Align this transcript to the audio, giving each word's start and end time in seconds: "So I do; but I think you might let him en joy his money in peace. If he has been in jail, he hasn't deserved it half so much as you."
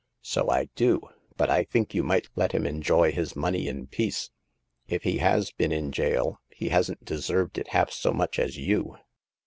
"So 0.33 0.49
I 0.49 0.65
do; 0.73 1.01
but 1.37 1.51
I 1.51 1.63
think 1.63 1.93
you 1.93 2.01
might 2.01 2.27
let 2.35 2.53
him 2.53 2.65
en 2.65 2.81
joy 2.81 3.11
his 3.11 3.35
money 3.35 3.67
in 3.67 3.85
peace. 3.85 4.31
If 4.87 5.03
he 5.03 5.19
has 5.19 5.51
been 5.51 5.71
in 5.71 5.91
jail, 5.91 6.39
he 6.49 6.69
hasn't 6.69 7.05
deserved 7.05 7.59
it 7.59 7.67
half 7.67 7.91
so 7.91 8.11
much 8.11 8.39
as 8.39 8.57
you." 8.57 8.97